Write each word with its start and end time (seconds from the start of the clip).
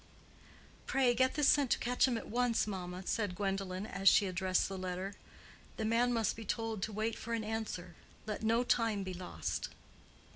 "Pray 0.87 1.13
get 1.13 1.35
this 1.35 1.47
sent 1.47 1.69
to 1.69 1.77
Quetcham 1.77 2.17
at 2.17 2.27
once, 2.27 2.65
mamma," 2.65 3.05
said 3.05 3.35
Gwendolen, 3.35 3.85
as 3.85 4.09
she 4.09 4.25
addressed 4.25 4.67
the 4.67 4.75
letter. 4.75 5.13
"The 5.77 5.85
man 5.85 6.11
must 6.11 6.35
be 6.35 6.43
told 6.43 6.81
to 6.81 6.91
wait 6.91 7.15
for 7.15 7.35
an 7.35 7.43
answer. 7.43 7.93
Let 8.25 8.41
no 8.41 8.63
time 8.63 9.03
be 9.03 9.13
lost." 9.13 9.69